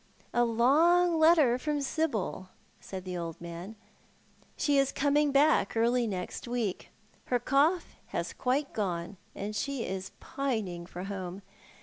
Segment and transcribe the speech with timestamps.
[0.33, 3.75] "A long letter from Sibyl," said the old man."
[4.57, 6.89] She is coming back early next week.
[7.25, 11.43] Her cough has quite gone, and she is pining for homo.